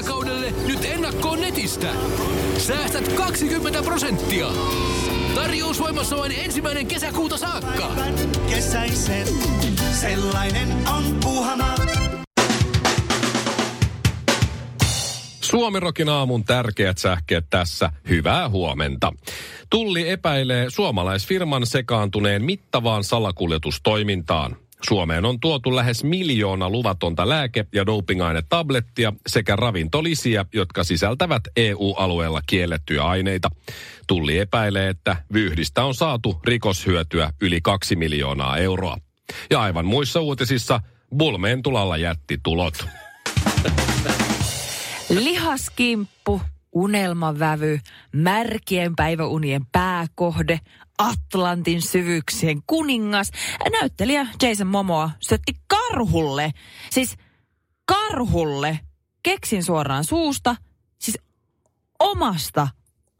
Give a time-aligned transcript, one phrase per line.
[0.00, 1.88] kesäkaudelle nyt ennakkoon netistä.
[2.58, 4.46] Säästät 20 prosenttia.
[5.34, 7.90] Tarjous voimassa vain ensimmäinen kesäkuuta saakka.
[8.50, 9.26] Kesäisen,
[9.92, 11.74] sellainen on puhana.
[15.40, 17.92] Suomirokin aamun tärkeät sähkeet tässä.
[18.08, 19.12] Hyvää huomenta.
[19.70, 24.56] Tulli epäilee suomalaisfirman sekaantuneen mittavaan salakuljetustoimintaan.
[24.88, 33.02] Suomeen on tuotu lähes miljoona luvatonta lääke- ja dopingainetablettia sekä ravintolisiä, jotka sisältävät EU-alueella kiellettyjä
[33.02, 33.50] aineita.
[34.06, 38.96] Tulli epäilee, että vyhdistä on saatu rikoshyötyä yli kaksi miljoonaa euroa.
[39.50, 40.80] Ja aivan muissa uutisissa
[41.16, 42.86] Bulmeen tulalla jätti tulot.
[45.08, 46.40] Lihaskimppu,
[46.72, 47.80] unelmavävy,
[48.12, 50.60] märkien päiväunien pääkohde,
[50.98, 53.30] Atlantin syvyyksien kuningas.
[53.80, 56.50] Näyttelijä Jason Momoa syötti karhulle,
[56.90, 57.16] siis
[57.84, 58.80] karhulle,
[59.22, 60.56] keksin suoraan suusta,
[60.98, 61.18] siis
[61.98, 62.68] omasta,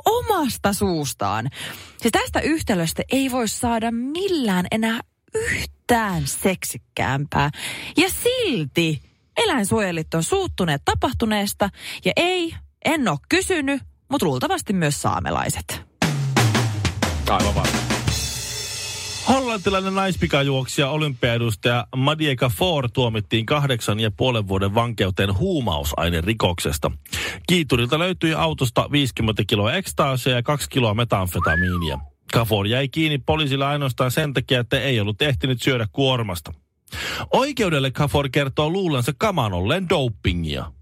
[0.05, 1.51] omasta suustaan.
[1.97, 5.01] Siis tästä yhtälöstä ei voi saada millään enää
[5.35, 7.51] yhtään seksikkäämpää.
[7.97, 9.03] Ja silti
[9.37, 11.71] eläinsuojelit on suuttuneet tapahtuneesta
[12.05, 15.83] ja ei, en ole kysynyt, mutta luultavasti myös saamelaiset.
[17.31, 17.91] Aivan varma.
[19.29, 26.91] Hollantilainen naispikajuoksija olympiaedustaja Madieka For tuomittiin kahdeksan ja puolen vuoden vankeuteen huumausainerikoksesta.
[27.49, 31.99] Kiiturilta löytyi autosta 50 kiloa ekstaasia ja 2 kiloa metamfetamiinia.
[32.33, 36.55] Kafor jäi kiinni poliisilla ainoastaan sen takia, että ei ollut ehtinyt syödä kuormasta.
[37.33, 40.73] Oikeudelle Kafor kertoo luulensa kaman olleen dopingia.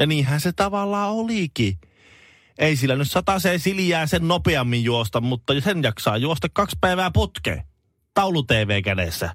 [0.00, 1.78] Ja niinhän se tavallaan olikin.
[2.58, 7.62] Ei sillä nyt sataseen siljää sen nopeammin juosta, mutta sen jaksaa juosta kaksi päivää putkeen.
[8.14, 9.34] Taulu TV kädessä.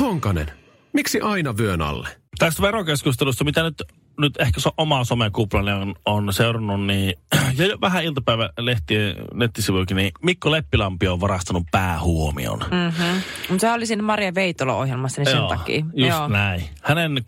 [0.00, 0.50] Honkanen,
[0.92, 2.08] miksi aina vyön alle?
[2.38, 3.82] Tästä verokeskustelusta, mitä nyt,
[4.20, 7.14] nyt ehkä so, omaa somekuplani on, on seurannut, niin
[7.58, 12.58] ja jo vähän iltapäivälehtien nettisivuikin, niin Mikko Leppilampi on varastanut päähuomion.
[12.58, 13.20] Mm-hmm.
[13.48, 15.84] Mutta se oli siinä Maria Veitola-ohjelmassa, niin sen Joo, takia.
[15.94, 16.28] Just Joo.
[16.28, 16.64] näin.
[16.82, 17.22] Hänen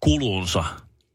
[0.00, 0.64] kuukausikulunsa,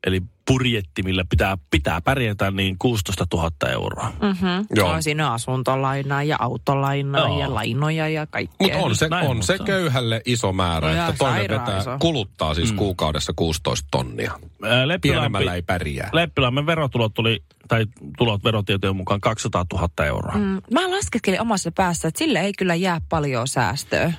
[0.08, 4.14] eli budjetti, millä pitää, pitää pärjätä, niin 16 000 euroa.
[4.22, 4.66] Mm-hmm.
[4.76, 4.90] Joo.
[4.90, 7.40] On siinä asuntolainaa ja autolainaa Joo.
[7.40, 8.68] ja lainoja ja kaikkea.
[8.68, 11.98] Mutta on se, Näin, on mutta se köyhälle iso määrä, No että toinen vetää, iso.
[12.00, 12.78] kuluttaa siis mm.
[12.78, 14.32] kuukaudessa 16 tonnia.
[14.64, 16.10] Ää, Pienemmällä ei pärjää.
[16.14, 17.86] Leppilammen verotulot tuli, tai
[18.18, 20.34] tulot verotietojen mukaan 200 000 euroa.
[20.36, 20.42] Mm.
[20.42, 24.14] Mm, mä laskeskelin omassa päässä, että sille ei kyllä jää paljon säästöä.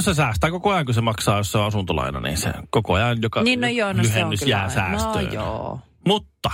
[0.00, 3.22] Se säästää koko ajan, kun se maksaa, jos se on asuntolaina, niin se koko ajan
[3.22, 4.50] joka Niin no joo, no se on lyhennys kyllä.
[4.50, 5.24] jää säästöön.
[5.24, 5.80] No joo.
[6.06, 6.50] Mutta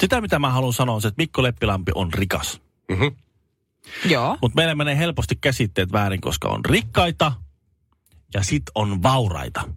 [0.00, 2.60] sitä, mitä mä haluan sanoa, on se, että Mikko Leppilampi on rikas.
[2.88, 3.16] Mm-hmm.
[4.04, 4.38] Joo.
[4.42, 7.32] Mutta meillä menee helposti käsitteet väärin, koska on rikkaita
[8.34, 9.68] ja sit on vauraita.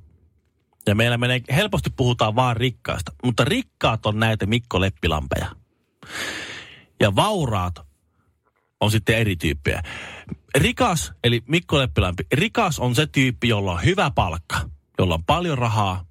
[0.88, 5.48] Ja meillä menee, helposti puhutaan vaan rikkaista, mutta rikkaat on näitä Mikko Leppilampeja.
[7.00, 7.80] Ja vauraat
[8.82, 9.84] on sitten eri tyyppejä.
[10.58, 14.60] Rikas, eli Mikko Leppilampi, rikas on se tyyppi, jolla on hyvä palkka,
[15.00, 16.06] jolla on paljon rahaa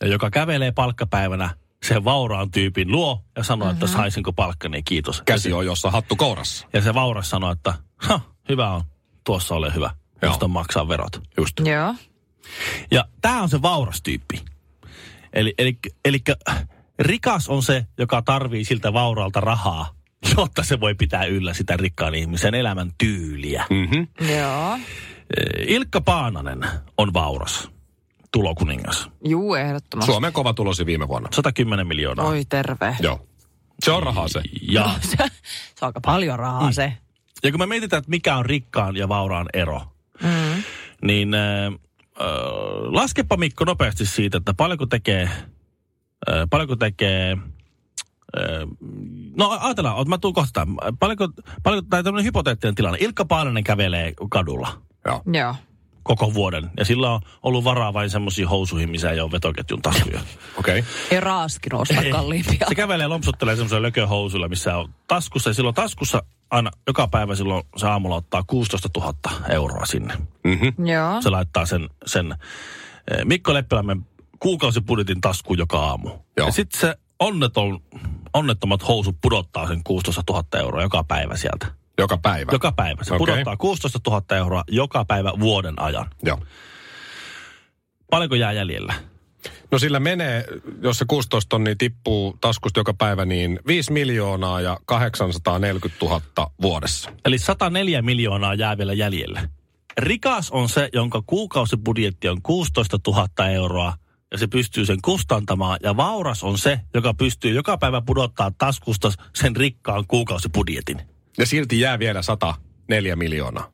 [0.00, 1.50] ja joka kävelee palkkapäivänä
[1.88, 5.22] sen vauraan tyypin luo ja sanoo, että saisinko palkkani, kiitos.
[5.22, 6.66] Käsi on jossa hattu kourassa.
[6.72, 8.82] Ja se vauras sanoi, että ha, hyvä on,
[9.24, 9.90] tuossa ole hyvä,
[10.22, 11.20] josta maksaa verot.
[11.36, 11.60] Just.
[11.64, 11.94] Joo.
[12.90, 14.44] Ja tämä on se vauras tyyppi.
[15.32, 16.18] Eli, eli, eli
[16.98, 19.94] rikas on se, joka tarvii siltä vauraalta rahaa,
[20.36, 23.64] jotta se voi pitää yllä sitä rikkaan ihmisen elämän tyyliä.
[23.70, 24.06] Mm-hmm.
[24.38, 24.78] Joo.
[25.66, 26.64] Ilkka Paananen
[26.98, 27.70] on vauras,
[28.32, 29.10] tulokuningas.
[29.24, 30.12] Juu, ehdottomasti.
[30.12, 31.28] Suomen kova tulosi viime vuonna.
[31.32, 32.26] 110 miljoonaa.
[32.26, 32.96] Oi terve.
[33.00, 33.26] Joo.
[33.84, 34.40] Se on rahaa se.
[34.62, 35.24] Ja, se, se
[35.82, 36.92] on aika paljon rahaa se.
[37.42, 39.82] ja kun me mietitään, että mikä on rikkaan ja vauraan ero,
[40.22, 40.62] Mm.
[41.02, 41.72] niin äh, äh,
[42.84, 47.36] laskepa Mikko nopeasti siitä, että paljonko tekee, äh, paljonko tekee,
[49.36, 50.66] no ajatellaan, mä tuun kohta,
[51.00, 51.28] paljonko,
[51.62, 55.22] paljonko, tai tämmöinen hypoteettinen tilanne, Ilkka Paananen kävelee kadulla Joo.
[55.32, 55.54] Joo.
[56.02, 60.20] koko vuoden, ja sillä on ollut varaa vain semmoisiin housuihin, missä ei ole vetoketjun taskuja.
[60.58, 60.78] Okei.
[60.78, 60.92] Okay.
[61.10, 62.66] Ei raaskin ostaa kalliimpia.
[62.68, 67.64] Se kävelee lompsuttelee semmoisella lököhousuilla, missä on taskussa, ja silloin taskussa aina joka päivä silloin
[67.76, 69.14] se aamulla ottaa 16 000
[69.48, 70.14] euroa sinne.
[70.44, 70.86] Mm-hmm.
[70.86, 71.22] Joo.
[71.22, 72.34] Se laittaa sen, sen
[73.10, 74.06] eh, Mikko Leppilämmen
[74.38, 76.08] kuukausibudjetin taskuun joka aamu.
[76.08, 76.46] Joo.
[76.46, 77.80] Ja sitten se onneton,
[78.36, 81.66] onnettomat housut pudottaa sen 16 000 euroa joka päivä sieltä.
[81.98, 82.52] Joka päivä.
[82.52, 83.04] Joka päivä.
[83.04, 83.18] Se Okei.
[83.18, 86.06] pudottaa 16 000 euroa joka päivä vuoden ajan.
[86.22, 86.38] Joo.
[88.10, 88.94] Paljonko jää jäljellä?
[89.70, 90.44] No sillä menee,
[90.82, 97.12] jos se 16 tonnia tippuu taskusta joka päivä, niin 5 miljoonaa ja 840 000 vuodessa.
[97.24, 99.48] Eli 104 miljoonaa jää vielä jäljelle.
[99.98, 103.94] Rikas on se, jonka kuukausibudjetti on 16 000 euroa
[104.36, 105.78] ja se pystyy sen kustantamaan.
[105.82, 111.00] Ja vauras on se, joka pystyy joka päivä pudottaa taskusta sen rikkaan kuukausibudjetin.
[111.38, 113.72] Ja silti jää vielä 104 miljoonaa.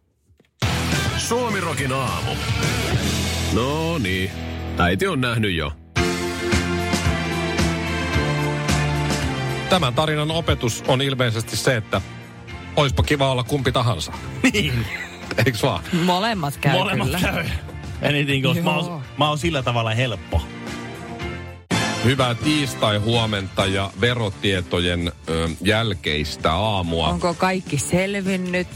[1.17, 2.31] Suomirokin aamu.
[3.53, 4.31] No niin,
[4.79, 5.73] äiti on nähnyt jo.
[9.69, 12.01] Tämän tarinan opetus on ilmeisesti se, että
[12.77, 14.13] oispa kiva olla kumpi tahansa.
[14.53, 14.87] Niin.
[15.47, 15.85] Eiks vaan?
[16.05, 17.21] Molemmat käy Molemmat kyllä.
[17.21, 17.45] käy.
[18.09, 18.63] Anything goes.
[18.63, 20.43] Mä oon, mä oon sillä tavalla helppo.
[22.05, 27.09] Hyvää tiistai-huomenta ja verotietojen ö, jälkeistä aamua.
[27.09, 28.69] Onko kaikki selvinnyt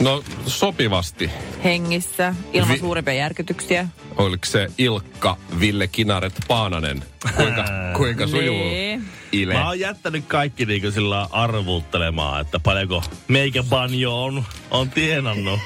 [0.00, 1.30] No sopivasti.
[1.64, 3.88] hengissä ilman Vi- suurempia järkytyksiä?
[4.16, 7.04] Oliko se Ilkka Ville Kinaret Paananen?
[7.36, 7.64] Kuinka,
[7.96, 9.04] kuinka sujuu Niin.
[9.32, 9.54] Ile?
[9.54, 15.60] Mä oon jättänyt kaikki niinku sillä arvuuttelemaan, että paljonko meikä banjo on, on tienannut.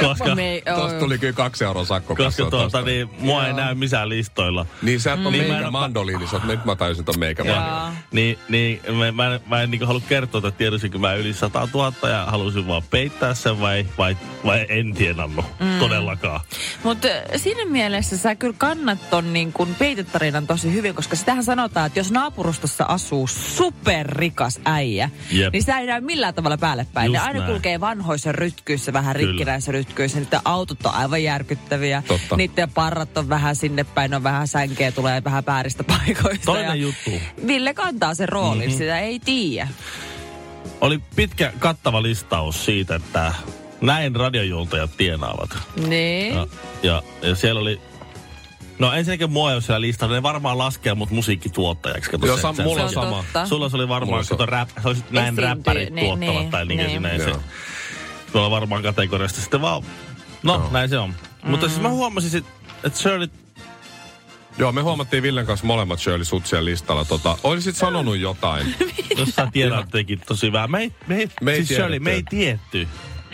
[0.00, 2.82] Koska, Me, Tuosta tuli kyllä kaksi euroa sakko koska tuota, tosta.
[2.82, 4.66] niin, mua ei näy missään listoilla.
[4.82, 7.44] Niin sä et ole Niin mä meikä mandoliini, sä oot, nyt mä tajusin ton meikä.
[8.12, 11.68] Niin, niin mä, mä, en- mä en niinku halua kertoa, että tiedosinko mä yli 100
[11.74, 15.78] 000 ja halusin vaan peittää sen vai, vai, vai en tienannut mm.
[15.78, 16.40] todellakaan.
[16.82, 21.86] Mutta siinä mielessä sä kyllä kannat ton niin kun peitetarinan tosi hyvin, koska sitähän sanotaan,
[21.86, 25.52] että jos naapurustossa asuu superrikas äijä, Jep.
[25.52, 27.12] niin sitä ei näy millään tavalla päälle päin.
[27.12, 27.52] Ne Just aina näin.
[27.52, 29.32] kulkee vanhoissa rytkyissä, vähän Kyllä.
[29.36, 30.20] Rikkinäissä rytkyissä.
[30.20, 32.02] Niiden autot on aivan järkyttäviä.
[32.08, 32.36] Totta.
[32.36, 36.44] Niiden parrat on vähän sinne päin, on vähän sänkeä, tulee vähän vääristä paikoista.
[36.44, 37.10] Toinen ja juttu.
[37.46, 38.78] Ville kantaa sen roolin, mm-hmm.
[38.78, 39.68] sitä ei tiedä.
[40.80, 43.34] Oli pitkä kattava listaus siitä, että
[43.80, 45.58] näin radiojuontajat tienaavat.
[45.86, 46.34] Niin.
[46.34, 46.46] Ja,
[46.82, 47.80] ja, ja siellä oli...
[48.78, 50.14] No ensinnäkin mua ei ole siellä listalla.
[50.14, 52.10] Ne varmaan laskee mut musiikkituottajaksi.
[52.10, 53.16] Kato, Joo, se- sam- mulla on sama.
[53.16, 53.46] totta.
[53.46, 56.66] Sulla se oli varmaan, kato, rap, sä olisit näin Esiintyy, räppärit niin, tuottavat niin, tai
[56.66, 56.88] niin, niin.
[56.88, 57.02] niin.
[57.02, 57.32] näin se.
[58.36, 59.82] Tuolla varmaan kategoriasta sitten vaan...
[60.42, 60.68] No, Joo.
[60.72, 61.10] näin se on.
[61.10, 61.50] Mm.
[61.50, 62.44] Mutta siis mä huomasin, sit,
[62.84, 63.28] että Shirley...
[64.58, 67.04] Joo, me huomattiin Villen kanssa molemmat Shirley Sutsien listalla.
[67.04, 68.74] Tota, olisit sanonut jotain,
[69.18, 70.70] Jos sä tiedät tekin tosi vähän.
[70.70, 72.88] Me ei, me ei, Me ei siis Shirley, me ei tietty.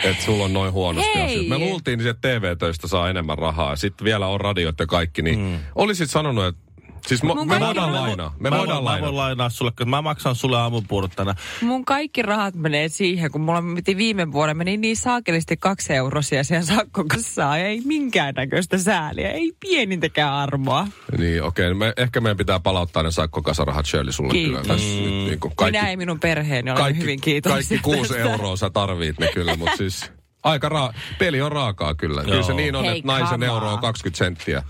[0.04, 1.24] että sulla on noin huonosti Hei!
[1.24, 1.48] asiat.
[1.48, 3.76] Me luultiin, että TV-töistä saa enemmän rahaa.
[3.76, 5.58] Sitten vielä on radiot ja kaikki, niin mm.
[5.74, 6.71] olisit sanonut, että
[7.06, 8.34] Siis mo, me voidaan lainaa.
[8.38, 9.16] Me mä, voidaan voin, mä voin lainaa.
[9.16, 11.36] lainaa sulle, koska mä maksan sulle aamupuurot tänään.
[11.60, 16.44] Mun kaikki rahat menee siihen, kun mulla piti viime vuonna meni niin saakelisti kaksi eurosia
[16.44, 17.58] siihen sakkokassaan.
[17.58, 20.86] Ei minkäännäköistä sääliä, ei pienintäkään armoa.
[21.18, 21.66] Niin, okei.
[21.66, 21.74] Okay.
[21.78, 24.62] Me, ehkä meidän pitää palauttaa ne sakkokasarahat Shirley sulle Kiitos.
[24.62, 24.74] kyllä.
[24.74, 27.78] Tässä nyt, niin kuin kaikki, Minä ja minun perheeni olen kaikki, hyvin kiitollisia.
[27.78, 28.30] Kaikki kuusi tästä.
[28.30, 30.10] euroa sä tarvit ne kyllä, mutta siis
[30.42, 32.24] aika ra- peli on raakaa kyllä.
[32.24, 32.56] Kyllä se Joo.
[32.56, 33.78] niin on, Hei, että naisen come euro on.
[33.78, 34.62] 20 senttiä.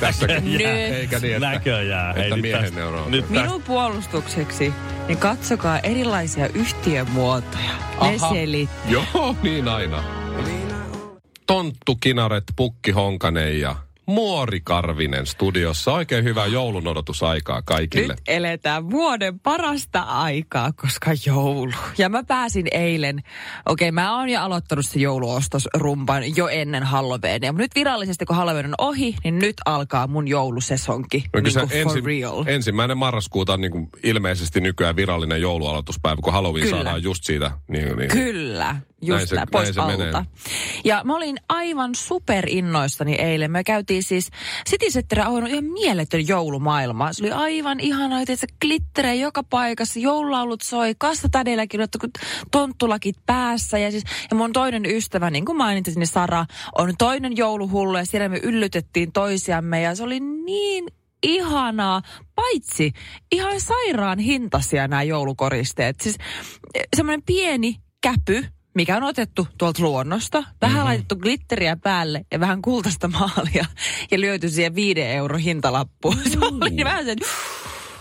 [0.00, 0.52] Tässäkin.
[0.52, 0.60] Nyt.
[0.60, 2.18] Eikä niin, että, Näköjään.
[2.18, 3.08] että nyt miehen euro.
[3.08, 4.72] Nyt tästä, Minun puolustukseksi,
[5.08, 7.70] niin katsokaa erilaisia yhtiömuotoja.
[8.02, 8.32] Ne Aha.
[8.32, 8.90] selittää.
[8.90, 10.04] Joo, niin aina.
[11.46, 13.76] Tonttu Kinaret, Pukki Honkanen ja
[14.12, 15.92] Muori Karvinen studiossa.
[15.92, 18.12] Oikein hyvää joulun odotusaikaa kaikille.
[18.12, 21.72] Nyt eletään vuoden parasta aikaa, koska joulu.
[21.98, 23.22] Ja mä pääsin eilen,
[23.66, 27.52] okei mä oon jo aloittanut se jouluostosrumpan jo ennen Halloweenia.
[27.52, 31.24] Mutta nyt virallisesti kun Halloween on ohi, niin nyt alkaa mun joulusesonki.
[31.34, 32.44] No niin kuin for ensi, real.
[32.46, 36.76] ensimmäinen marraskuuta on niin kuin ilmeisesti nykyään virallinen joulualoituspäivä, kun Halloween Kyllä.
[36.76, 37.50] saadaan just siitä.
[37.68, 38.10] Niin, niin.
[38.10, 38.76] Kyllä,
[39.08, 39.96] Näin just se- näin, pois näin se alta.
[39.96, 40.24] menee.
[40.84, 43.50] Ja mä olin aivan super innoissani eilen.
[43.50, 44.30] Me käytiin siis
[44.70, 47.12] City Center on ihan mieletön joulumaailma.
[47.12, 52.10] Se oli aivan ihanaa, että se glitterejä joka paikassa, joululaulut soi, kassatädeilläkin on kun
[52.50, 53.78] tonttulakit päässä.
[53.78, 56.46] Ja, siis, ja mun toinen ystävä, niin kuin mainitsin, niin Sara,
[56.78, 60.86] on toinen jouluhullu ja siellä me yllytettiin toisiamme ja se oli niin
[61.22, 62.02] ihanaa,
[62.34, 62.92] paitsi
[63.32, 66.00] ihan sairaan hintaisia nämä joulukoristeet.
[66.00, 66.16] Siis
[66.96, 68.44] semmoinen pieni käpy,
[68.74, 70.84] mikä on otettu tuolta luonnosta, vähän mm-hmm.
[70.84, 73.66] laitettu glitteriä päälle ja vähän kultaista maalia
[74.10, 76.14] ja lyöty siihen viiden euro hintalappu.
[76.32, 77.18] Se oli vähän sen,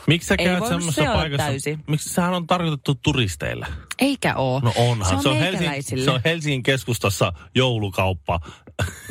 [0.07, 1.45] miksi sä käyt semmoisessa seurata paikassa?
[1.47, 1.83] täysin.
[1.87, 3.67] Miksi sehän on tarkoitettu turisteille?
[3.99, 4.59] eikä oo.
[4.59, 5.21] No onhan.
[5.23, 6.03] Se on, Helsingin, meikäläisille.
[6.03, 8.39] se on Helsingin keskustassa joulukauppa.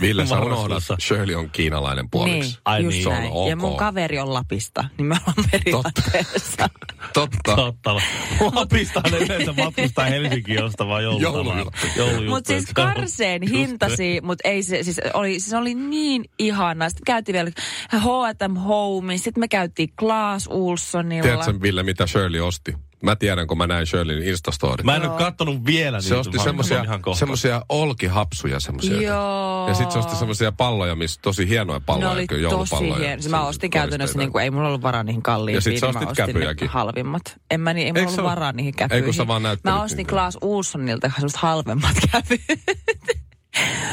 [0.01, 2.51] Ville, sä unohdat, Shirley on kiinalainen puoliksi.
[2.51, 3.03] Niin, Ai just niin.
[3.03, 3.31] Se on näin.
[3.33, 3.49] ok.
[3.49, 6.69] Ja mun kaveri on Lapista, niin me ollaan periaatteessa.
[7.15, 7.57] Totta.
[7.57, 7.95] Totta.
[8.55, 11.03] Lapista ne yleensä matkustaa Helsinkiin ostamaan.
[11.05, 12.29] Joulujuttuja.
[12.29, 16.89] Mutta siis karseen hintasi, mutta ei se, siis oli, se oli niin ihanaa.
[16.89, 17.51] Sitten me käytiin vielä
[17.93, 21.23] H&M Home, sitten me käytiin Klaas Ulssonilla.
[21.23, 22.75] Tiedätkö, Ville, mitä Shirley osti?
[23.03, 24.85] Mä tiedän, kun mä näin Shirleyn Instastorit.
[24.87, 26.21] Mä en ole kattonut vielä se niitä.
[26.21, 29.03] osti mä semmosia, semmosia olkihapsuja semmosia.
[29.03, 29.69] Joo.
[29.69, 32.11] Ja sitten se osti semmosia palloja, missä tosi hienoja Ne palloja.
[32.11, 33.09] oli kyllä tosi joulupalloja.
[33.09, 33.23] hieno.
[33.29, 35.57] Mä ostin käytännössä, niin kuin, ei mulla ollut varaa niihin kalliimpiin.
[35.57, 36.67] Ja sit sä niin mä ostit ostin käpyjäkin.
[36.67, 37.23] Ne halvimmat.
[37.51, 38.37] En mä, niin, ei mulla Eikö se ollut ole?
[38.37, 39.15] varaa niihin Ei, kun käpyihin.
[39.15, 40.07] sä vaan näyttelit Mä ostin.
[40.07, 42.41] Klaas Ulssonilta semmoista halvemmat käpyt.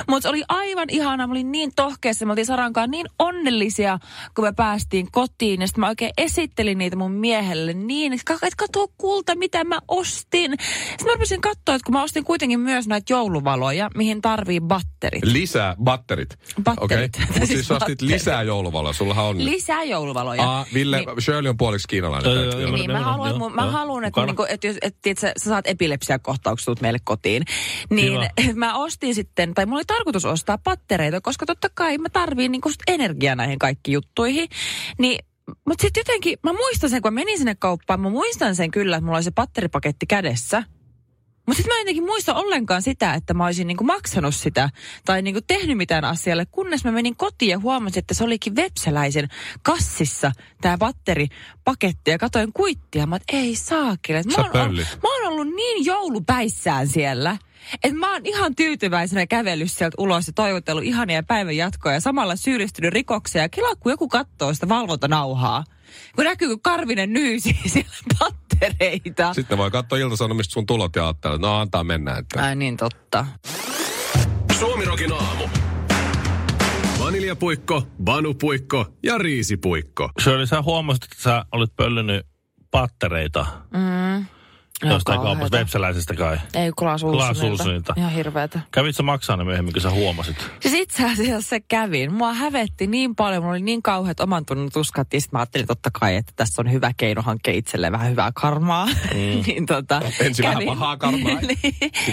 [0.07, 1.27] Mutta se oli aivan ihana.
[1.27, 2.25] Mä olin niin tohkeessa.
[2.25, 3.99] Me oltiin Sarankaan niin onnellisia,
[4.35, 5.61] kun me päästiin kotiin.
[5.61, 9.63] Ja sitten mä oikein esittelin niitä mun miehelle niin, että "Kaka, et kato kulta, mitä
[9.63, 10.51] mä ostin.
[10.89, 15.23] Sitten mä rupesin katsoa, että kun mä ostin kuitenkin myös näitä jouluvaloja, mihin tarvii batterit.
[15.23, 16.37] Lisää batterit.
[16.63, 17.15] Batterit.
[17.15, 17.25] Okei.
[17.27, 18.93] Mutta Siis siis ostit lisää jouluvaloa.
[18.93, 19.45] Sullahan on...
[19.45, 20.43] Lisää jouluvaloja.
[20.49, 22.31] Aa, Ville, Niin- Shirley on puoliksi kiinalainen.
[22.33, 22.77] Joo, joo, olla.
[22.77, 23.71] Niin, mä Joo, haluan, joo, että, mä joo.
[23.71, 27.43] haluan, että, niinku, että, jos, että, että sä, sä saat epilepsiakohtauksen, tulet meille kotiin.
[27.89, 28.19] Niin
[28.55, 32.71] mä ostin sitten, tai mulla oli tarkoitus ostaa pattereita, koska totta kai mä tarviin niinku
[32.87, 34.49] energiaa näihin kaikkiin juttuihin.
[34.99, 35.19] Niin
[35.65, 38.95] mutta sitten jotenkin, mä muistan sen, kun mä menin sinne kauppaan, mä muistan sen kyllä,
[38.95, 40.63] että mulla oli se patteripaketti kädessä.
[41.47, 44.69] Mutta sitten mä en jotenkin muista ollenkaan sitä, että mä olisin niinku maksanut sitä
[45.05, 49.27] tai niinku tehnyt mitään asialle, kunnes mä menin kotiin ja huomasin, että se olikin Vepsäläisen
[49.61, 53.05] kassissa tämä batteripaketti ja katoin kuittia.
[53.05, 54.23] Mä että ei saakeli.
[54.23, 57.37] Sä Mä, oon mä oon ollut niin joulupäissään siellä,
[57.83, 62.35] että mä oon ihan tyytyväisenä kävellyt sieltä ulos ja toivotellut ihania päivän jatkoa ja samalla
[62.35, 63.43] syyllistynyt rikokseen.
[63.43, 65.63] Ja kila, kun joku katsoo sitä valvontanauhaa,
[66.15, 69.33] kun näkyy, kun Karvinen nyysi siellä pattereita.
[69.33, 72.17] Sitten voi katsoa iltasanomista sun tulot ja ajatella, että no antaa mennä.
[72.17, 72.43] Että.
[72.43, 73.25] Ai niin totta.
[74.59, 75.43] Suomirokin aamu.
[76.99, 80.09] Vaniljapuikko, banupuikko ja riisipuikko.
[80.23, 82.25] Shirley, sä huomasit, että sä olit pöllynyt
[82.71, 84.25] pattereita Mm.
[84.83, 85.57] Jostain kaupasta, kauheeta.
[85.57, 86.37] webseläisestä kai.
[86.53, 87.51] Ei Klaas Klaas Ulssonilta.
[87.51, 87.93] Ulssonilta.
[87.97, 88.59] Ihan hirveetä.
[88.71, 90.49] Kävit sä maksaa ne myöhemmin, kun sä huomasit?
[90.59, 92.13] Siis itse asiassa se kävin.
[92.13, 95.67] Mua hävetti niin paljon, mulla oli niin kauheat oman tunnon tuskat, ja sit mä ajattelin
[95.67, 98.85] totta kai, että tässä on hyvä keino hankkia itselleen vähän hyvää karmaa.
[98.85, 98.91] Mm.
[99.47, 101.41] niin tota, Ensin vähän pahaa karmaa.
[101.41, 101.59] niin,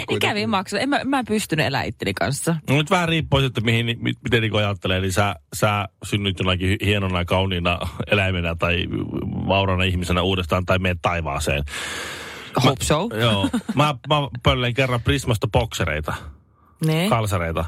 [0.08, 0.80] niin kävin maksaa.
[0.80, 2.56] En mä, mä en pystynyt elämään itteni kanssa.
[2.68, 4.98] No nyt vähän riippuu sitten, mihin, mi- miten niin ajattelee.
[4.98, 7.78] Eli sä, sä synnyt jonakin hienona ja kauniina
[8.10, 8.84] eläimenä tai
[9.48, 11.62] vaurana ihmisenä uudestaan tai meet taivaaseen.
[12.64, 13.08] Hope so.
[13.20, 13.48] Joo.
[13.74, 16.14] Mä, mä pölleen kerran Prismasta boksereita,
[16.86, 17.10] Niin.
[17.10, 17.64] kalsareita.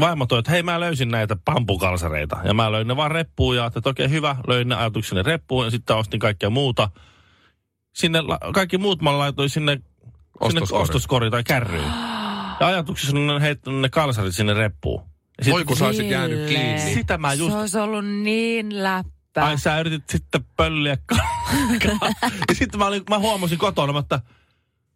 [0.00, 2.36] Vaimo toi, että hei mä löysin näitä pampukalsareita.
[2.44, 5.70] Ja mä löin ne vaan reppuun ja että okei hyvä, löin ne ajatukseni reppuun ja
[5.70, 6.90] sitten ostin kaikkea muuta.
[7.92, 9.82] Sinne, la- kaikki muut mä laitoin sinne, sinne
[10.40, 10.82] Ostoskori.
[10.82, 11.92] ostoskori tai kärryyn.
[12.60, 15.02] Ja ajatuksessa ne on heittänyt ne kalsarit sinne reppuun.
[15.38, 16.94] Ja sit- Voi kun sä olisit jäänyt kiinni.
[16.94, 17.52] Sitä mä just...
[17.52, 19.10] Se olisi ollut niin läppä.
[19.36, 20.98] Ai sä yritit sitten pölliä
[22.48, 24.20] Ja sitten mä, olin, mä huomasin kotona, että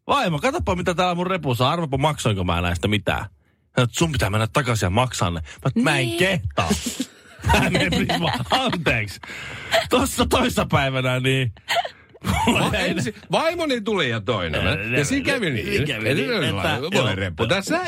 [0.06, 1.72] vaimo, katsopa mitä täällä mun repussa on.
[1.72, 3.24] Arvapa maksoinko mä näistä mitään.
[3.76, 5.40] Hän sun pitää mennä takaisin ja maksaa ne.
[5.40, 5.84] Mä, niin.
[5.84, 6.18] mä en Niin.
[6.18, 6.68] kehtaa.
[7.96, 8.32] Prisma,
[8.64, 9.20] anteeksi.
[9.90, 11.52] Tossa toissa päivänä niin...
[12.52, 14.92] Va- ne- ensi, vaimoni tuli ja toinen.
[14.98, 15.86] Ja siinä kävi niin.
[15.86, 17.46] Kävi niin, että- reppu.
[17.46, 17.80] Tässä,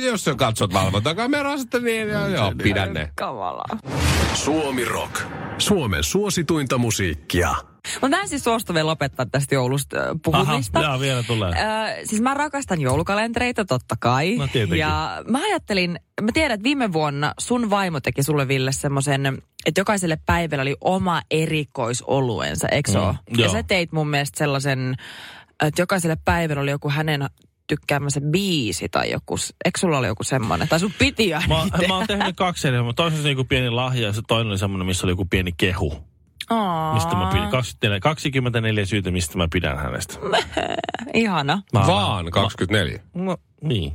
[0.00, 3.10] jos sä katsot valvontakamerasta, niin joo, joo, pidä ne.
[3.16, 3.78] Kamalaa.
[4.34, 5.20] Suomi Rock.
[5.58, 7.54] Suomen suosituinta musiikkia.
[7.94, 10.80] Mutta mä en siis suostu vielä lopettaa tästä joulusta äh, Aha, puhumista.
[10.80, 11.50] jaa, vielä tulee.
[11.50, 14.36] Ö, siis mä rakastan joulukalentereita totta kai.
[14.36, 14.78] No tietenkin.
[14.78, 19.80] Ja mä ajattelin, mä tiedän, että viime vuonna sun vaimo teki sulle Ville semmoisen, että
[19.80, 23.04] jokaiselle päivällä oli oma erikoisoluensa, eikö se Mm?
[23.04, 23.52] Ja joo.
[23.52, 24.94] sä teit mun mielestä sellaisen,
[25.66, 27.26] että jokaiselle päivällä oli joku hänen
[27.66, 30.68] tykkäämänsä biisi tai joku, eikö sulla oli joku semmoinen?
[30.68, 31.88] Tai sun piti aina Mä, tehdä.
[31.88, 32.76] mä oon tehnyt kaksi eri.
[32.96, 36.04] Toisessa oli joku pieni lahja ja se toinen oli semmoinen, missä oli joku pieni kehu.
[36.50, 37.50] Aa, Mistä mä pidän.
[37.50, 40.14] 24, 24 syytä, mistä mä pidän hänestä.
[41.14, 42.92] Ihana, Mä Vaan 24.
[43.14, 43.92] vähän- No, niin.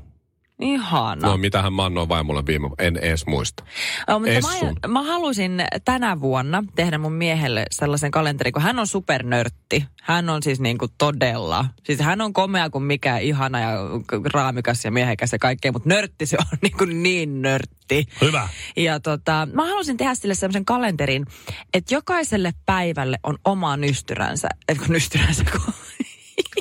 [0.63, 1.27] Ihana.
[1.27, 3.63] No mitähän mä annoin vaimolle viime, en edes muista.
[4.07, 4.77] No, mutta Essun.
[4.81, 9.85] mä, mä halusin tänä vuonna tehdä mun miehelle sellaisen kalenterin, kun hän on supernörtti.
[10.01, 13.77] Hän on siis niinku todella, siis hän on komea kuin mikä ihana ja
[14.33, 18.07] raamikas ja miehekäs ja kaikkea, mutta nörtti se on niinku niin nörtti.
[18.21, 18.49] Hyvä.
[18.75, 21.25] Ja tota, mä halusin tehdä sille sellaisen kalenterin,
[21.73, 25.73] että jokaiselle päivälle on oma nystyränsä, kun nystyränsä, kun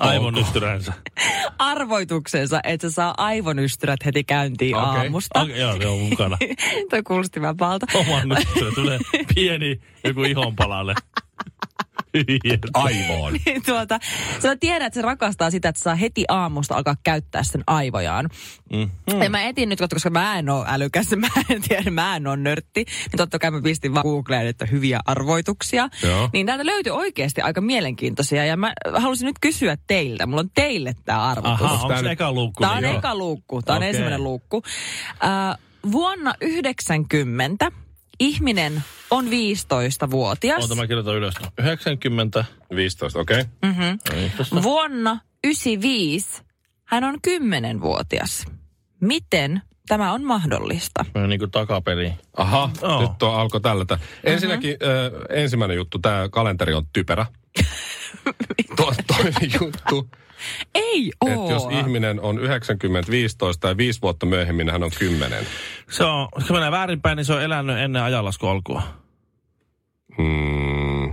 [0.09, 0.93] Aivon ystyränsä.
[1.59, 5.01] arvoituksensa, että se saa aivonystyrät heti käyntiin Okei.
[5.01, 5.43] aamusta.
[5.43, 6.39] Okay, joo, joo, mukana.
[6.91, 7.87] Toi kuulosti vähän pahalta.
[7.95, 8.71] Oman nystyrä.
[8.75, 8.99] Tulee
[9.35, 10.95] pieni joku ihonpalalle.
[12.75, 13.33] Aivoon.
[13.47, 13.99] Niin tuota,
[14.43, 18.29] sä tiedät, että se rakastaa sitä, että saa heti aamusta alkaa käyttää sen aivojaan.
[18.73, 18.91] Mm.
[19.23, 22.37] Ja mä etin nyt, koska mä en ole älykäs, mä en tiedä, mä en ole
[22.37, 22.85] nörtti.
[22.85, 25.89] Niin totta kai mä pistin vaan Googleen, että hyviä arvoituksia.
[26.03, 26.31] Joo.
[26.33, 28.45] Niin täältä löytyi oikeasti aika mielenkiintoisia.
[28.45, 30.27] Ja mä halusin nyt kysyä teiltä.
[30.27, 31.63] Mulla on teille tämä arvotus.
[31.63, 32.61] Aha, onko se nyt- eka luukku?
[32.61, 33.63] Tämä on Niin, eka luukku.
[33.63, 33.89] Tämä on Okei.
[33.89, 34.63] ensimmäinen luukku.
[35.25, 35.59] Äh,
[35.93, 37.73] vuonna 90
[38.23, 40.61] ihminen on 15-vuotias.
[40.63, 41.35] Oota, mä kirjoitan ylös.
[41.59, 42.45] 90.
[42.77, 43.41] 15, okei.
[43.41, 43.73] Okay.
[44.53, 44.63] Mm.
[44.63, 46.43] Vuonna 95
[46.85, 48.47] hän on 10-vuotias.
[49.01, 51.05] Miten tämä on mahdollista?
[51.15, 52.15] Mä niin kuin takaperiin.
[52.37, 53.01] Aha, Joo.
[53.01, 53.85] nyt on, alkoi tällä.
[53.85, 57.27] tä- Ensinnäkin äh, ensimmäinen juttu, tämä kalenteri on typerä.
[58.77, 60.09] to, toinen juttu,
[60.75, 61.29] Ei oo.
[61.31, 65.47] että jos ihminen on 90 15 ja viisi vuotta myöhemmin hän on 10.
[65.91, 68.83] Se on, jos menee väärinpäin, niin se on elänyt ennen ajanlasku alkua.
[70.19, 71.13] Mm,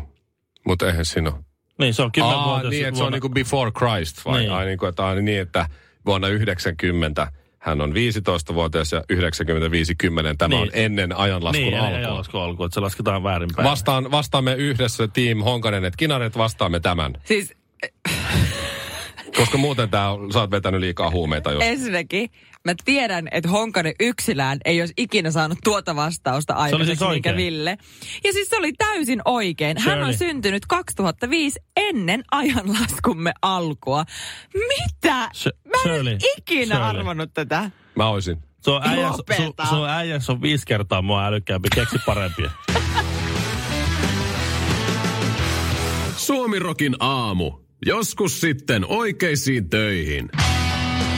[0.68, 1.40] mutta eihän siinä ole.
[1.80, 2.70] Niin, se on 10 Aa, vuotta.
[2.70, 4.40] niin, että se on niinku before Christ vai?
[4.40, 4.52] Niin.
[4.52, 5.70] Ai, niin kuin, että, ai, niin, että
[6.06, 10.38] vuonna 90 hän on 15-vuotias ja 95 10.
[10.38, 10.62] Tämä Niin.
[10.62, 11.98] on ennen ajanlaskun Niin, alkua.
[11.98, 13.70] ajanlasku alkua, että se lasketaan väärinpäin.
[13.70, 17.14] Vastaan, vastaamme yhdessä Team Honkanen, että Kinaret vastaamme tämän.
[17.26, 17.54] Siis
[19.38, 21.64] Koska muuten tää, on- sä oot vetänyt liikaa huumeita jos.
[21.64, 22.30] ensinnäkin
[22.66, 27.36] mä tiedän, että Honkanen yksilään ei olisi ikinä saanut tuota vastausta siis aikaiseksi, minkä oikein.
[27.38, 27.78] Ville.
[28.24, 29.78] Ja siis se oli täysin oikein.
[29.78, 30.08] Hän Shirley.
[30.08, 34.04] on syntynyt 2005 ennen ajanlaskumme alkua.
[34.54, 35.30] Mitä?
[35.36, 36.90] Sh- Mä en ikinä Shirley.
[36.90, 37.72] arvannut tätä.
[37.96, 38.38] Mä oisin.
[38.66, 39.66] Sun äijäs, Lopeta.
[39.66, 42.52] sun, sun äijäs on viisi kertaa mua älykkäämpi, keksi parempia.
[46.18, 47.52] Suomirokin aamu.
[47.86, 50.30] Joskus sitten oikeisiin töihin.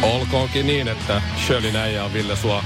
[0.01, 2.63] Olkoonkin niin, että Shirley Näijä on Ville sua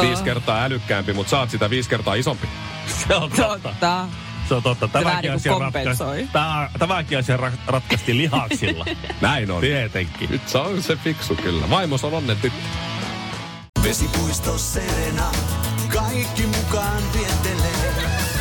[0.00, 2.48] viisi kertaa älykkäämpi, mutta saat sitä viisi kertaa isompi.
[2.86, 3.58] Se on totta.
[3.58, 4.08] Totta.
[4.48, 4.88] Se on totta.
[4.88, 8.84] Tämäkin asia, ratkaisi, tämä, tämäkin asia ra- ratkaistiin lihaksilla.
[9.20, 9.60] Näin on.
[9.60, 10.30] Tietenkin.
[10.30, 11.70] Nyt se on se fiksu kyllä.
[11.70, 12.58] Vaimos on onnen tyttö.
[13.84, 15.32] Vesipuisto Serena,
[15.92, 17.29] kaikki mukaan vietelee.